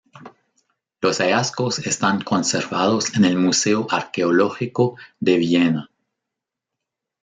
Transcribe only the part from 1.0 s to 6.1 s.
hallazgos están conservados en el Museo Arqueológico de Villena.